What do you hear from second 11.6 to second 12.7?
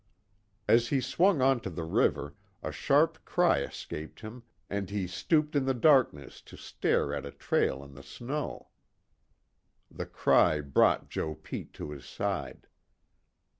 to his side.